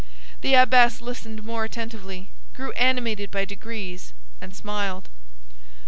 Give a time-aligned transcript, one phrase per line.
[0.41, 5.09] The abbess listened more attentively, grew animated by degrees, and smiled.